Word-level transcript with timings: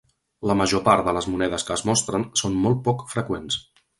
La 0.51 0.53
major 0.61 0.81
part 0.87 1.09
de 1.09 1.13
les 1.17 1.27
monedes 1.33 1.67
que 1.69 1.77
es 1.77 1.85
mostren 1.91 2.27
són 2.43 2.57
molt 2.65 2.83
poc 2.91 3.07
freqüents. 3.15 3.63